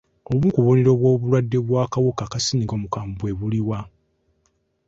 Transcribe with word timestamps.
Obumu 0.29 0.47
ku 0.53 0.59
bubonero 0.61 0.91
bw'obulwadde 0.99 1.55
obw'akawuka 1.61 2.23
ka 2.31 2.39
ssennyiga 2.39 2.73
omukambwe 2.77 3.17
bwe 3.23 3.37
buliwa? 3.39 3.79